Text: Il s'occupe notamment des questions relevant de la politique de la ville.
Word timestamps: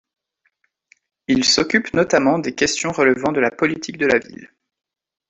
Il 1.27 1.43
s'occupe 1.45 1.93
notamment 1.93 2.39
des 2.39 2.55
questions 2.55 2.91
relevant 2.91 3.31
de 3.31 3.39
la 3.39 3.51
politique 3.51 3.97
de 3.99 4.07
la 4.07 4.17
ville. 4.17 4.51